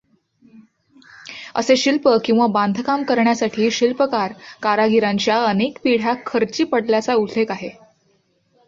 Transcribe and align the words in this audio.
असे 1.55 1.75
शिल्प 1.77 2.07
किंवा 2.25 2.47
बांधकाम 2.47 3.03
करण्यासाठी 3.03 3.69
शिल्पकार 3.71 4.33
कारागीरांच्या 4.63 5.41
अनेक 5.45 5.77
पिढ्या 5.83 6.13
खर्ची 6.25 6.63
पडल्याचा 6.63 7.13
उल्लेख 7.15 7.51
आहे. 7.51 7.69